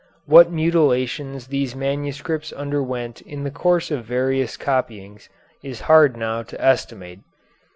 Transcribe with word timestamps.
What 0.25 0.51
mutilations 0.51 1.45
these 1.49 1.75
manuscripts 1.75 2.51
underwent 2.51 3.21
in 3.21 3.43
the 3.43 3.51
course 3.51 3.91
of 3.91 4.03
various 4.03 4.57
copyings 4.57 5.29
is 5.63 5.81
hard 5.81 6.17
now 6.17 6.41
to 6.41 6.59
estimate. 6.59 7.19